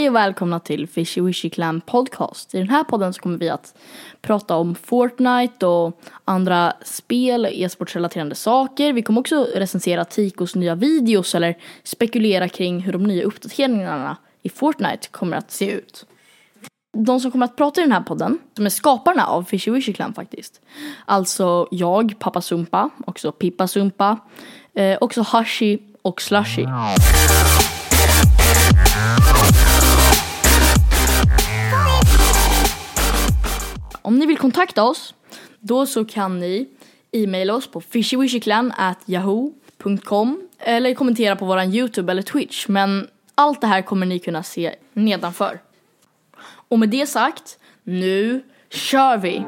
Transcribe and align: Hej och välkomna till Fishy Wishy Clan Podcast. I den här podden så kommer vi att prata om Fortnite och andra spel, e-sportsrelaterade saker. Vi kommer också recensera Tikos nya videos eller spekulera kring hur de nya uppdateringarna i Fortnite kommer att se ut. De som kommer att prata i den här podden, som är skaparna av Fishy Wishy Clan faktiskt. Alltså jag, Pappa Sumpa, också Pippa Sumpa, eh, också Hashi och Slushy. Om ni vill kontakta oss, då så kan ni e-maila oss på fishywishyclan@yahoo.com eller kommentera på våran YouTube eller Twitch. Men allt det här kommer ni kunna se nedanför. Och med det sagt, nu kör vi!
Hej 0.00 0.08
och 0.08 0.14
välkomna 0.14 0.60
till 0.60 0.88
Fishy 0.88 1.20
Wishy 1.20 1.50
Clan 1.50 1.80
Podcast. 1.80 2.54
I 2.54 2.58
den 2.58 2.68
här 2.68 2.84
podden 2.84 3.12
så 3.12 3.22
kommer 3.22 3.38
vi 3.38 3.48
att 3.48 3.74
prata 4.22 4.56
om 4.56 4.74
Fortnite 4.74 5.66
och 5.66 6.00
andra 6.24 6.72
spel, 6.84 7.46
e-sportsrelaterade 7.50 8.34
saker. 8.34 8.92
Vi 8.92 9.02
kommer 9.02 9.20
också 9.20 9.46
recensera 9.54 10.04
Tikos 10.04 10.54
nya 10.54 10.74
videos 10.74 11.34
eller 11.34 11.56
spekulera 11.82 12.48
kring 12.48 12.80
hur 12.80 12.92
de 12.92 13.02
nya 13.02 13.24
uppdateringarna 13.24 14.16
i 14.42 14.48
Fortnite 14.48 15.08
kommer 15.10 15.36
att 15.36 15.50
se 15.50 15.70
ut. 15.70 16.06
De 16.92 17.20
som 17.20 17.30
kommer 17.30 17.44
att 17.44 17.56
prata 17.56 17.80
i 17.80 17.84
den 17.84 17.92
här 17.92 18.02
podden, 18.02 18.38
som 18.56 18.66
är 18.66 18.70
skaparna 18.70 19.26
av 19.26 19.42
Fishy 19.42 19.70
Wishy 19.70 19.92
Clan 19.92 20.14
faktiskt. 20.14 20.60
Alltså 21.04 21.68
jag, 21.70 22.14
Pappa 22.18 22.40
Sumpa, 22.40 22.90
också 23.06 23.32
Pippa 23.32 23.68
Sumpa, 23.68 24.18
eh, 24.74 24.98
också 25.00 25.22
Hashi 25.22 25.78
och 26.02 26.22
Slushy. 26.22 26.66
Om 34.02 34.18
ni 34.18 34.26
vill 34.26 34.38
kontakta 34.38 34.84
oss, 34.84 35.14
då 35.60 35.86
så 35.86 36.04
kan 36.04 36.40
ni 36.40 36.68
e-maila 37.12 37.54
oss 37.54 37.66
på 37.66 37.80
fishywishyclan@yahoo.com 37.80 40.48
eller 40.58 40.94
kommentera 40.94 41.36
på 41.36 41.44
våran 41.44 41.74
YouTube 41.74 42.12
eller 42.12 42.22
Twitch. 42.22 42.68
Men 42.68 43.08
allt 43.34 43.60
det 43.60 43.66
här 43.66 43.82
kommer 43.82 44.06
ni 44.06 44.18
kunna 44.18 44.42
se 44.42 44.74
nedanför. 44.92 45.58
Och 46.42 46.78
med 46.78 46.88
det 46.88 47.06
sagt, 47.06 47.58
nu 47.84 48.42
kör 48.70 49.18
vi! 49.18 49.44